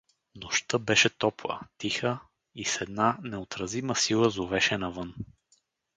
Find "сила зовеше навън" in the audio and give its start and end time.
3.95-5.13